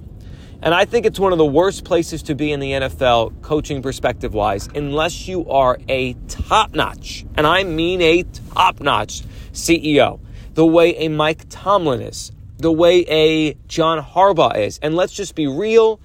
And 0.61 0.73
I 0.73 0.85
think 0.85 1.05
it's 1.05 1.19
one 1.19 1.33
of 1.33 1.39
the 1.39 1.45
worst 1.45 1.83
places 1.83 2.23
to 2.23 2.35
be 2.35 2.53
in 2.53 2.61
the 2.61 2.71
NFL, 2.71 3.41
coaching 3.41 3.81
perspective 3.81 4.33
wise, 4.33 4.69
unless 4.73 5.27
you 5.27 5.49
are 5.49 5.77
a 5.89 6.13
top 6.29 6.73
notch, 6.73 7.25
and 7.35 7.45
I 7.45 7.65
mean 7.65 8.01
a 8.01 8.23
top 8.53 8.79
notch 8.79 9.23
CEO, 9.51 10.21
the 10.53 10.65
way 10.65 10.95
a 10.95 11.09
Mike 11.09 11.47
Tomlin 11.49 12.01
is, 12.01 12.31
the 12.61 12.71
way 12.71 12.99
a 13.09 13.53
John 13.67 14.03
Harbaugh 14.03 14.57
is. 14.57 14.79
And 14.79 14.95
let's 14.95 15.13
just 15.13 15.35
be 15.35 15.47
real. 15.47 15.99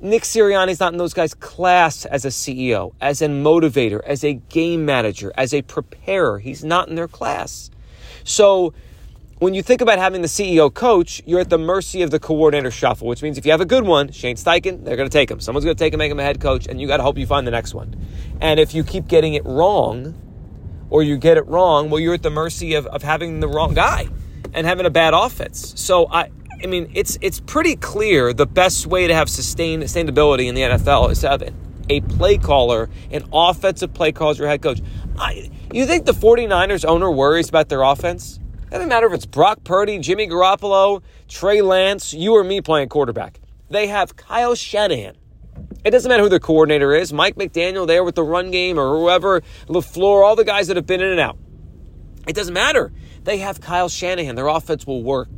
Nick 0.00 0.22
Sirianni's 0.22 0.78
not 0.78 0.92
in 0.92 0.98
those 0.98 1.14
guys' 1.14 1.34
class 1.34 2.04
as 2.04 2.24
a 2.24 2.28
CEO, 2.28 2.92
as 3.00 3.20
a 3.20 3.26
motivator, 3.26 4.00
as 4.04 4.22
a 4.22 4.34
game 4.34 4.84
manager, 4.84 5.32
as 5.36 5.52
a 5.52 5.62
preparer. 5.62 6.38
He's 6.38 6.62
not 6.62 6.88
in 6.88 6.94
their 6.94 7.08
class. 7.08 7.70
So 8.22 8.74
when 9.38 9.54
you 9.54 9.62
think 9.62 9.80
about 9.80 9.98
having 9.98 10.22
the 10.22 10.28
CEO 10.28 10.72
coach, 10.72 11.20
you're 11.26 11.40
at 11.40 11.50
the 11.50 11.58
mercy 11.58 12.02
of 12.02 12.10
the 12.10 12.20
coordinator 12.20 12.70
shuffle, 12.70 13.08
which 13.08 13.22
means 13.22 13.38
if 13.38 13.46
you 13.46 13.50
have 13.50 13.60
a 13.60 13.66
good 13.66 13.84
one, 13.84 14.12
Shane 14.12 14.36
Steichen, 14.36 14.84
they're 14.84 14.96
going 14.96 15.08
to 15.08 15.12
take 15.12 15.30
him. 15.30 15.40
Someone's 15.40 15.64
going 15.64 15.76
to 15.76 15.82
take 15.82 15.94
him, 15.94 15.98
make 15.98 16.12
him 16.12 16.20
a 16.20 16.22
head 16.22 16.40
coach, 16.40 16.68
and 16.68 16.80
you 16.80 16.86
got 16.86 16.98
to 16.98 17.02
hope 17.02 17.18
you 17.18 17.26
find 17.26 17.46
the 17.46 17.50
next 17.50 17.74
one. 17.74 17.96
And 18.40 18.60
if 18.60 18.74
you 18.74 18.84
keep 18.84 19.08
getting 19.08 19.34
it 19.34 19.44
wrong, 19.44 20.14
or 20.90 21.02
you 21.02 21.16
get 21.16 21.36
it 21.36 21.46
wrong, 21.46 21.90
well, 21.90 21.98
you're 21.98 22.14
at 22.14 22.22
the 22.22 22.30
mercy 22.30 22.74
of, 22.74 22.86
of 22.86 23.02
having 23.02 23.40
the 23.40 23.48
wrong 23.48 23.74
guy 23.74 24.08
and 24.54 24.66
having 24.66 24.86
a 24.86 24.90
bad 24.90 25.14
offense. 25.14 25.74
So 25.76 26.06
I, 26.10 26.30
I 26.62 26.66
mean, 26.66 26.90
it's 26.94 27.18
it's 27.20 27.40
pretty 27.40 27.76
clear 27.76 28.32
the 28.32 28.46
best 28.46 28.86
way 28.86 29.06
to 29.06 29.14
have 29.14 29.28
sustained 29.28 29.82
sustainability 29.84 30.46
in 30.46 30.54
the 30.54 30.62
NFL 30.62 31.10
is 31.10 31.20
to 31.20 31.28
have 31.28 31.42
a 31.88 32.00
play 32.02 32.38
caller, 32.38 32.90
an 33.10 33.24
offensive 33.32 33.94
play 33.94 34.12
caller 34.12 34.32
as 34.32 34.38
your 34.38 34.48
head 34.48 34.62
coach. 34.62 34.80
I, 35.16 35.50
you 35.72 35.86
think 35.86 36.06
the 36.06 36.12
49ers 36.12 36.84
owner 36.84 37.10
worries 37.10 37.48
about 37.48 37.68
their 37.68 37.82
offense? 37.82 38.38
It 38.66 38.70
doesn't 38.72 38.88
matter 38.88 39.06
if 39.06 39.14
it's 39.14 39.26
Brock 39.26 39.64
Purdy, 39.64 39.98
Jimmy 39.98 40.28
Garoppolo, 40.28 41.02
Trey 41.26 41.62
Lance, 41.62 42.12
you 42.12 42.34
or 42.34 42.44
me 42.44 42.60
playing 42.60 42.90
quarterback. 42.90 43.40
They 43.70 43.86
have 43.86 44.16
Kyle 44.16 44.54
Shanahan. 44.54 45.16
It 45.84 45.90
doesn't 45.90 46.08
matter 46.08 46.22
who 46.22 46.28
the 46.28 46.40
coordinator 46.40 46.94
is, 46.94 47.12
Mike 47.12 47.36
McDaniel 47.36 47.86
there 47.86 48.04
with 48.04 48.14
the 48.14 48.22
run 48.22 48.50
game 48.50 48.78
or 48.78 48.98
whoever, 48.98 49.40
LaFleur, 49.68 50.24
all 50.24 50.36
the 50.36 50.44
guys 50.44 50.66
that 50.68 50.76
have 50.76 50.86
been 50.86 51.00
in 51.00 51.10
and 51.10 51.20
out. 51.20 51.38
It 52.26 52.34
doesn't 52.34 52.52
matter. 52.52 52.92
They 53.24 53.38
have 53.38 53.60
Kyle 53.60 53.88
Shanahan. 53.88 54.34
Their 54.34 54.48
offense 54.48 54.86
will 54.86 55.02
work. 55.02 55.28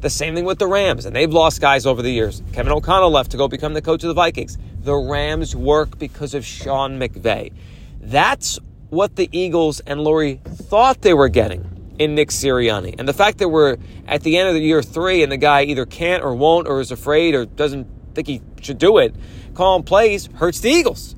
The 0.00 0.10
same 0.10 0.34
thing 0.34 0.44
with 0.44 0.58
the 0.58 0.66
Rams, 0.66 1.06
and 1.06 1.14
they've 1.14 1.32
lost 1.32 1.60
guys 1.60 1.86
over 1.86 2.02
the 2.02 2.10
years. 2.10 2.42
Kevin 2.52 2.72
O'Connell 2.72 3.10
left 3.10 3.30
to 3.32 3.36
go 3.36 3.46
become 3.46 3.72
the 3.72 3.82
coach 3.82 4.02
of 4.02 4.08
the 4.08 4.14
Vikings. 4.14 4.58
The 4.80 4.94
Rams 4.96 5.54
work 5.54 5.98
because 5.98 6.34
of 6.34 6.44
Sean 6.44 6.98
McVay. 6.98 7.52
That's 8.00 8.58
what 8.90 9.14
the 9.14 9.28
Eagles 9.30 9.80
and 9.80 10.00
Lurie 10.00 10.42
thought 10.42 11.02
they 11.02 11.14
were 11.14 11.28
getting 11.28 11.94
in 11.98 12.16
Nick 12.16 12.30
Sirianni. 12.30 12.96
And 12.98 13.08
the 13.08 13.12
fact 13.12 13.38
that 13.38 13.48
we're 13.48 13.76
at 14.08 14.22
the 14.22 14.38
end 14.38 14.48
of 14.48 14.54
the 14.54 14.60
year 14.60 14.82
three 14.82 15.22
and 15.22 15.30
the 15.30 15.36
guy 15.36 15.62
either 15.62 15.86
can't 15.86 16.24
or 16.24 16.34
won't 16.34 16.66
or 16.66 16.80
is 16.80 16.90
afraid 16.90 17.34
or 17.34 17.46
doesn't 17.46 17.86
think 18.14 18.26
he 18.26 18.42
should 18.60 18.78
do 18.78 18.98
it, 18.98 19.14
calling 19.54 19.84
plays 19.84 20.28
hurts 20.34 20.60
the 20.60 20.70
Eagles. 20.70 21.14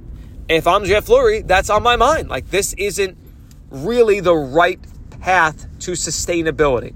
If 0.49 0.67
I'm 0.67 0.85
Jeff 0.85 1.07
Lurie, 1.07 1.47
that's 1.47 1.71
on 1.71 1.83
my 1.83 1.97
mind. 1.97 2.29
Like, 2.29 2.51
this 2.51 2.75
isn't 2.75 3.17
really 3.71 4.21
the 4.21 4.37
right 4.37 4.79
path 5.25 5.67
to 5.79 5.93
sustainability. 5.93 6.95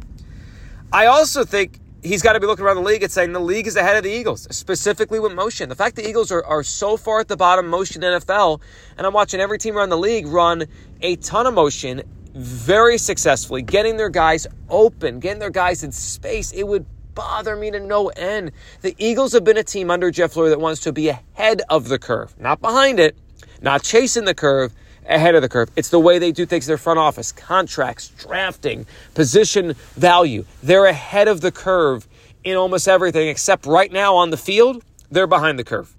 I 0.93 1.07
also 1.07 1.45
think 1.45 1.81
he's 2.03 2.21
got 2.21 2.35
to 2.35 2.41
be 2.41 2.47
looking 2.47 2.63
around 2.63 2.77
the 2.77 2.83
league 2.83 3.03
and 3.03 3.11
saying 3.11 3.33
the 3.33 3.41
league 3.41 3.67
is 3.67 3.75
ahead 3.75 3.97
of 3.97 4.05
the 4.05 4.11
Eagles, 4.11 4.47
specifically 4.55 5.19
with 5.19 5.33
motion. 5.33 5.71
The 5.71 5.75
fact 5.75 5.97
the 5.97 6.07
Eagles 6.07 6.31
are, 6.31 6.45
are 6.45 6.63
so 6.63 6.99
far 6.99 7.21
at 7.21 7.29
the 7.29 7.39
bottom 7.39 7.69
motion 7.69 8.03
NFL, 8.03 8.61
and 8.99 9.07
I'm 9.07 9.15
watching 9.15 9.41
every 9.41 9.57
team 9.57 9.79
around 9.79 9.89
the 9.89 9.97
league 9.97 10.27
run 10.27 10.67
a 11.01 11.17
ton 11.17 11.47
of 11.47 11.55
motion 11.55 12.03
very 12.35 12.99
successfully, 12.99 13.63
getting 13.63 13.97
their 13.97 14.11
guys 14.11 14.47
open, 14.69 15.21
getting 15.21 15.39
their 15.39 15.49
guys 15.49 15.83
in 15.83 15.91
space. 15.91 16.53
It 16.53 16.65
would 16.65 16.85
bother 17.15 17.57
me 17.57 17.71
to 17.71 17.81
no 17.81 18.09
end. 18.09 18.53
The 18.83 18.95
Eagles 18.99 19.33
have 19.33 19.45
been 19.45 19.57
a 19.57 19.65
team 19.65 19.91
under 19.91 20.11
Jeff 20.11 20.35
Lurie 20.35 20.51
that 20.51 20.61
wants 20.61 20.83
to 20.83 20.93
be 20.93 21.09
ahead 21.09 21.63
of 21.71 21.89
the 21.89 21.99
curve, 21.99 22.39
not 22.39 22.61
behind 22.61 23.01
it, 23.01 23.17
not 23.63 23.83
chasing 23.83 24.27
the 24.27 24.35
curve, 24.35 24.75
ahead 25.09 25.35
of 25.35 25.43
the 25.43 25.49
curve. 25.49 25.71
It's 25.75 25.89
the 25.89 25.99
way 25.99 26.19
they 26.19 26.33
do 26.33 26.47
things 26.47 26.67
in 26.67 26.71
their 26.71 26.79
front 26.79 26.99
office, 26.99 27.33
contracts, 27.33 28.09
drafting, 28.09 28.87
position 29.15 29.75
value. 29.97 30.45
They're 30.63 30.87
ahead 30.87 31.29
of 31.29 31.41
the 31.41 31.51
curve 31.51 32.07
in 32.45 32.57
almost 32.57 32.87
everything, 32.87 33.29
except 33.29 33.67
right 33.67 33.91
now 33.91 34.15
on 34.17 34.31
the 34.31 34.37
field, 34.37 34.85
they're 35.11 35.27
behind 35.27 35.59
the 35.59 35.65
curve. 35.65 35.95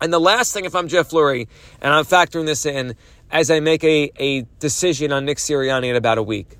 And 0.00 0.12
the 0.12 0.20
last 0.20 0.52
thing, 0.52 0.64
if 0.64 0.74
I'm 0.74 0.88
Jeff 0.88 1.10
Lurie, 1.10 1.48
and 1.80 1.92
I'm 1.92 2.04
factoring 2.04 2.46
this 2.46 2.64
in 2.66 2.94
as 3.30 3.50
I 3.50 3.60
make 3.60 3.84
a, 3.84 4.10
a 4.16 4.42
decision 4.58 5.12
on 5.12 5.24
Nick 5.24 5.38
Sirianni 5.38 5.90
in 5.90 5.96
about 5.96 6.18
a 6.18 6.22
week, 6.22 6.56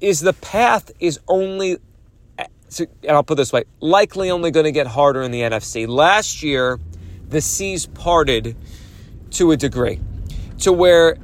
is 0.00 0.20
the 0.20 0.32
path 0.32 0.90
is 1.00 1.20
only, 1.28 1.78
and 2.78 2.88
I'll 3.08 3.22
put 3.22 3.36
this 3.36 3.52
way, 3.52 3.64
likely 3.80 4.30
only 4.30 4.50
going 4.50 4.64
to 4.64 4.72
get 4.72 4.86
harder 4.86 5.22
in 5.22 5.30
the 5.30 5.40
NFC. 5.40 5.86
Last 5.86 6.42
year, 6.42 6.78
the 7.28 7.40
seas 7.40 7.86
parted 7.86 8.56
to 9.32 9.50
a 9.50 9.56
degree 9.56 10.00
to 10.58 10.72
where 10.72 11.16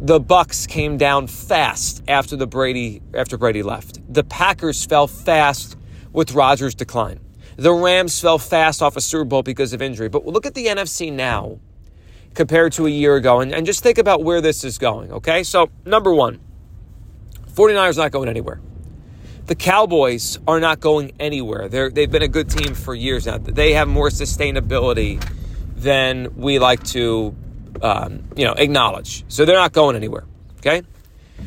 the 0.00 0.20
Bucks 0.20 0.66
came 0.66 0.96
down 0.96 1.26
fast 1.26 2.02
after 2.08 2.36
the 2.36 2.46
Brady 2.46 3.00
after 3.14 3.38
Brady 3.38 3.62
left. 3.62 4.00
The 4.12 4.24
Packers 4.24 4.84
fell 4.84 5.06
fast 5.06 5.76
with 6.12 6.32
Rodgers' 6.32 6.74
decline. 6.74 7.20
The 7.56 7.72
Rams 7.72 8.20
fell 8.20 8.38
fast 8.38 8.82
off 8.82 8.96
a 8.96 9.00
Super 9.00 9.24
Bowl 9.24 9.42
because 9.42 9.72
of 9.72 9.80
injury. 9.80 10.08
But 10.08 10.26
look 10.26 10.46
at 10.46 10.54
the 10.54 10.66
NFC 10.66 11.12
now 11.12 11.58
compared 12.34 12.72
to 12.72 12.86
a 12.86 12.90
year 12.90 13.14
ago 13.16 13.40
and, 13.40 13.54
and 13.54 13.64
just 13.64 13.82
think 13.82 13.98
about 13.98 14.24
where 14.24 14.40
this 14.40 14.64
is 14.64 14.76
going, 14.76 15.12
okay? 15.12 15.44
So, 15.44 15.70
number 15.86 16.12
one, 16.12 16.40
49ers 17.52 17.96
not 17.96 18.10
going 18.10 18.28
anywhere. 18.28 18.60
The 19.46 19.54
Cowboys 19.54 20.38
are 20.48 20.58
not 20.58 20.80
going 20.80 21.12
anywhere. 21.20 21.68
They're, 21.68 21.90
they've 21.90 22.10
been 22.10 22.22
a 22.22 22.28
good 22.28 22.50
team 22.50 22.74
for 22.74 22.94
years 22.94 23.26
now. 23.26 23.38
They 23.38 23.74
have 23.74 23.86
more 23.86 24.08
sustainability 24.08 25.24
than 25.76 26.34
we 26.36 26.58
like 26.58 26.82
to 26.84 27.36
um, 27.84 28.24
you 28.34 28.44
know 28.44 28.54
acknowledge. 28.54 29.24
So 29.28 29.44
they're 29.44 29.56
not 29.56 29.72
going 29.72 29.94
anywhere. 29.94 30.24
Okay. 30.58 30.82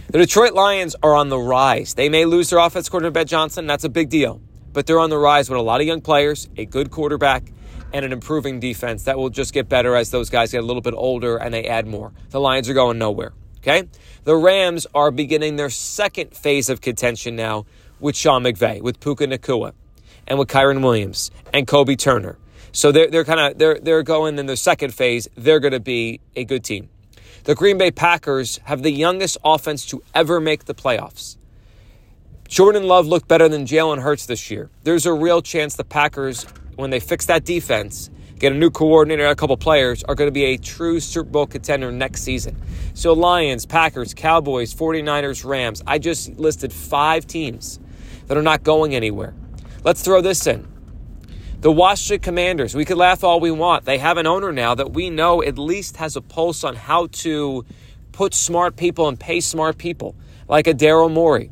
The 0.10 0.20
Detroit 0.20 0.54
Lions 0.54 0.96
are 1.02 1.16
on 1.16 1.30
the 1.30 1.40
rise. 1.40 1.94
They 1.96 2.10
may 2.10 2.26
lose 2.26 2.50
their 2.50 2.60
offense 2.60 2.90
coordinator, 2.90 3.12
Ben 3.12 3.26
Johnson. 3.26 3.68
That's 3.68 3.84
a 3.84 3.90
big 3.90 4.10
deal. 4.10 4.42
But 4.74 4.86
they're 4.86 5.00
on 5.00 5.10
the 5.10 5.18
rise 5.18 5.50
with 5.50 5.58
a 5.58 5.62
lot 5.62 5.82
of 5.82 5.88
young 5.88 6.02
players, 6.02 6.50
a 6.56 6.66
good 6.66 6.92
quarterback, 6.92 7.52
and 7.94 8.06
an 8.06 8.12
improving 8.12 8.60
defense 8.60 9.04
that 9.06 9.18
will 9.18 9.30
just 9.30 9.54
get 9.54 9.68
better 9.68 9.96
as 9.96 10.12
those 10.12 10.30
guys 10.30 10.52
get 10.52 10.62
a 10.62 10.66
little 10.66 10.82
bit 10.82 10.94
older 10.96 11.38
and 11.38 11.54
they 11.54 11.66
add 11.66 11.88
more. 11.88 12.12
The 12.30 12.40
Lions 12.40 12.70
are 12.70 12.74
going 12.74 12.98
nowhere. 12.98 13.34
Okay? 13.60 13.88
The 14.24 14.36
Rams 14.36 14.86
are 14.94 15.10
beginning 15.10 15.56
their 15.56 15.70
second 15.70 16.36
phase 16.36 16.70
of 16.70 16.82
contention 16.82 17.36
now 17.36 17.66
with 18.00 18.16
Sean 18.16 18.44
McVay, 18.44 18.82
with 18.82 19.00
Puka 19.00 19.26
Nacua, 19.26 19.74
and 20.28 20.38
with 20.38 20.50
Kyren 20.50 20.84
Williams 20.84 21.32
and 21.54 21.66
Kobie 21.66 21.98
Turner. 21.98 22.38
So 22.78 22.92
they're, 22.92 23.08
they're 23.08 23.26
kind 23.26 23.40
of 23.40 23.58
they're 23.58 23.80
they're 23.80 24.04
going 24.04 24.38
in 24.38 24.46
their 24.46 24.56
second 24.56 24.94
phase. 24.94 25.28
They're 25.34 25.60
going 25.60 25.74
to 25.74 25.80
be 25.80 26.20
a 26.36 26.46
good 26.46 26.64
team. 26.64 26.90
The 27.46 27.56
Green 27.56 27.80
Bay 27.80 27.90
Packers 27.90 28.60
have 28.66 28.84
the 28.84 28.92
youngest 28.92 29.36
offense 29.44 29.84
to 29.88 30.04
ever 30.14 30.40
make 30.40 30.66
the 30.66 30.76
playoffs. 30.76 31.38
Jordan 32.48 32.84
Love 32.84 33.08
looked 33.08 33.28
better 33.28 33.50
than 33.50 33.66
Jalen 33.66 34.04
Hurts 34.04 34.28
this 34.28 34.52
year. 34.52 34.70
There's 34.84 35.08
a 35.08 35.14
real 35.14 35.42
chance 35.42 35.76
the 35.76 35.84
Packers, 35.84 36.44
when 36.76 36.92
they 36.92 37.00
fix 37.00 37.26
that 37.26 37.46
defense, 37.46 38.12
get 38.38 38.52
a 38.52 38.56
new 38.56 38.70
coordinator, 38.70 39.26
a 39.26 39.36
couple 39.36 39.58
players, 39.58 40.04
are 40.04 40.14
going 40.14 40.28
to 40.28 40.32
be 40.32 40.46
a 40.46 40.58
true 40.58 41.00
Super 41.00 41.32
Bowl 41.32 41.48
contender 41.48 41.92
next 41.92 42.22
season. 42.22 42.62
So, 42.94 43.14
Lions, 43.14 43.66
Packers, 43.66 44.14
Cowboys, 44.14 44.72
49ers, 44.76 45.44
Rams. 45.44 45.82
I 45.88 45.98
just 45.98 46.38
listed 46.38 46.72
five 46.72 47.26
teams 47.26 47.80
that 48.28 48.38
are 48.38 48.44
not 48.44 48.62
going 48.62 48.94
anywhere. 48.94 49.34
Let's 49.84 50.04
throw 50.04 50.22
this 50.22 50.46
in. 50.46 50.77
The 51.60 51.72
Washington 51.72 52.24
Commanders, 52.24 52.76
we 52.76 52.86
could 52.86 52.98
laugh 52.98 53.24
all 53.24 53.40
we 53.40 53.50
want. 53.50 53.86
They 53.86 53.98
have 53.98 54.18
an 54.18 54.28
owner 54.28 54.52
now 54.52 54.76
that 54.76 54.94
we 54.94 55.10
know 55.10 55.42
at 55.42 55.58
least 55.58 55.98
has 55.98 56.16
a 56.16 56.22
pulse 56.22 56.64
on 56.64 56.76
how 56.76 57.08
to 57.08 57.66
put 58.12 58.36
smart 58.36 58.76
people 58.76 59.08
and 59.08 59.20
pay 59.20 59.40
smart 59.40 59.80
people, 59.80 60.16
like 60.48 60.68
a 60.68 60.74
Daryl 60.74 61.12
Morey 61.12 61.50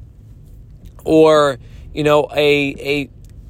or, 1.05 1.57
you 1.91 2.03
know, 2.03 2.27
a, 2.35 2.75
a 2.79 3.09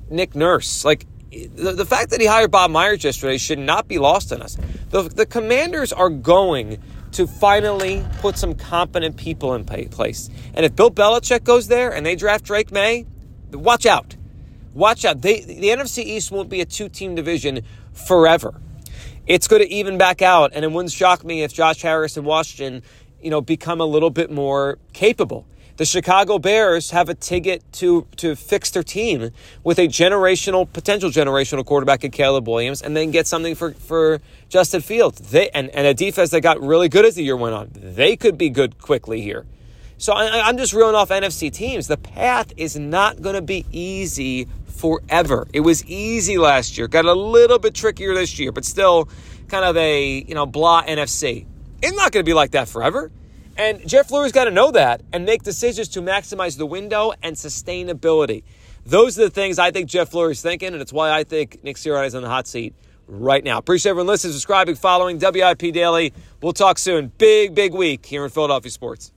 Nick 0.10 0.34
Nurse. 0.34 0.86
Like, 0.86 1.06
the, 1.30 1.74
the 1.74 1.86
fact 1.86 2.12
that 2.12 2.22
he 2.22 2.28
hired 2.28 2.52
Bob 2.52 2.72
Myers 2.72 3.04
yesterday 3.04 3.38
should 3.38 3.60
not 3.60 3.90
be 3.90 3.98
lost 3.98 4.32
on 4.32 4.42
us. 4.42 4.58
The, 4.92 5.04
the 5.04 5.26
Commanders 5.26 5.92
are 5.92 6.10
going 6.10 6.82
to 7.12 7.28
finally 7.28 8.06
put 8.20 8.38
some 8.38 8.56
competent 8.56 9.18
people 9.18 9.54
in 9.56 9.66
place. 9.66 10.30
And 10.54 10.66
if 10.66 10.74
Bill 10.74 10.90
Belichick 10.90 11.44
goes 11.44 11.68
there 11.68 11.94
and 11.94 12.06
they 12.06 12.16
draft 12.16 12.46
Drake 12.46 12.72
Maye, 12.72 13.06
watch 13.52 13.86
out 13.86 14.14
watch 14.75 15.05
out. 15.05 15.22
They, 15.22 15.41
the 15.41 15.70
NFC 15.70 16.03
East 16.03 16.32
won't 16.32 16.50
be 16.50 16.62
a 16.62 16.65
two 16.65 16.89
team 16.89 17.15
division 17.15 17.62
forever. 17.94 18.62
It's 19.25 19.48
going 19.48 19.63
to 19.63 19.74
even 19.74 19.98
back 19.98 20.22
out, 20.22 20.51
and 20.53 20.63
it 20.63 20.72
wouldn't 20.72 20.91
shock 20.91 21.24
me 21.24 21.41
if 21.41 21.51
Josh 21.51 21.82
Harris 21.82 22.15
and 22.15 22.27
Washington, 22.27 22.84
you 23.20 23.32
know, 23.32 23.41
become 23.41 23.82
a 23.82 23.86
little 23.86 24.12
bit 24.12 24.29
more 24.29 24.77
capable. 24.94 25.48
The 25.77 25.86
Chicago 25.86 26.39
Bears 26.39 26.91
have 26.91 27.10
a 27.10 27.15
ticket 27.15 27.62
to 27.74 28.08
to 28.17 28.36
fix 28.36 28.70
their 28.70 28.84
team 28.84 29.32
with 29.63 29.77
a 29.77 29.88
generational, 29.88 30.72
potential 30.72 31.10
generational 31.10 31.65
quarterback 31.65 32.05
in 32.05 32.12
Caleb 32.12 32.48
Williams, 32.48 32.82
and 32.82 32.96
then 32.96 33.12
get 33.12 33.27
something 33.27 33.55
for, 33.55 33.74
for 33.74 34.22
Justin 34.48 34.79
Fields. 34.79 35.20
They 35.32 35.50
and, 35.50 35.70
and 35.72 35.86
a 35.86 35.94
defense 35.94 36.29
that 36.29 36.41
got 36.41 36.62
really 36.62 36.88
good 36.88 37.03
as 37.03 37.15
the 37.15 37.24
year 37.24 37.36
went 37.36 37.55
on. 37.55 37.72
They 37.74 38.15
could 38.15 38.38
be 38.38 38.50
good 38.50 38.79
quickly 38.79 39.22
here. 39.22 39.46
So 39.98 40.13
I, 40.13 40.48
I'm 40.48 40.58
just 40.58 40.72
reeling 40.72 40.96
off 40.96 41.10
NFC 41.10 41.51
teams. 41.51 41.88
The 41.88 41.98
path 41.98 42.53
is 42.55 42.77
not 42.77 43.22
going 43.22 43.36
to 43.36 43.41
be 43.41 43.65
easy 43.72 44.48
forever. 44.75 45.48
It 45.53 45.62
was 45.62 45.86
easy 45.86 46.38
last 46.38 46.77
year, 46.77 46.88
got 46.88 47.05
a 47.05 47.13
little 47.13 47.60
bit 47.60 47.74
trickier 47.74 48.13
this 48.13 48.38
year, 48.38 48.51
but 48.51 48.65
still 48.65 49.10
kind 49.48 49.65
of 49.65 49.77
a, 49.77 50.24
you 50.27 50.36
know, 50.36 50.46
blah 50.46 50.84
NFC. 50.84 51.46
It's 51.82 51.96
not 51.96 52.12
going 52.12 52.24
to 52.24 52.29
be 52.29 52.34
like 52.34 52.51
that 52.51 52.67
forever. 52.67 53.12
And 53.58 53.88
Jeff 53.88 54.10
Lurie's 54.10 54.34
got 54.34 54.46
to 54.46 54.51
know 54.51 54.72
that 54.72 55.01
and 55.13 55.25
make 55.25 55.44
decisions 55.44 55.88
to 55.89 56.01
maximize 56.01 56.58
the 56.58 56.65
window 56.65 57.13
and 57.23 57.36
sustainability. 57.36 58.43
Those 58.86 59.17
are 59.17 59.23
the 59.23 59.30
things 59.30 59.58
I 59.58 59.71
think 59.71 59.89
Jeff 59.89 60.12
Lurie's 60.12 60.41
thinking, 60.41 60.73
and 60.73 60.82
it's 60.82 60.93
why 60.93 61.12
I 61.12 61.23
think 61.23 61.63
Nick 61.63 61.78
Sirianni 61.78 62.08
is 62.08 62.15
on 62.15 62.21
the 62.21 62.30
hot 62.30 62.47
seat 62.47 62.76
right 63.08 63.43
now. 63.43 63.58
Appreciate 63.58 63.91
everyone 63.91 64.08
listening, 64.08 64.34
subscribing, 64.34 64.76
following 64.76 65.19
WIP 65.19 65.73
Daily. 65.73 66.13
We'll 66.41 66.54
talk 66.54 66.78
soon. 66.78 67.12
Big, 67.17 67.56
big 67.56 67.73
week 67.73 68.06
here 68.06 68.23
in 68.23 68.30
Philadelphia 68.30 68.71
Sports. 68.71 69.12